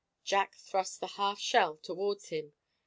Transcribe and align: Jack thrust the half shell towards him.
Jack 0.23 0.55
thrust 0.55 0.99
the 0.99 1.05
half 1.05 1.37
shell 1.39 1.77
towards 1.77 2.29
him. 2.29 2.53